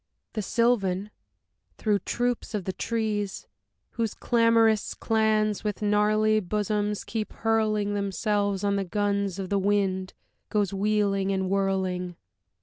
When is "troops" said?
1.99-2.55